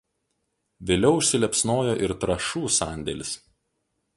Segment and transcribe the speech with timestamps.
[0.91, 3.37] Vėliau užsiliepsnojo ir trąšų sandėlis.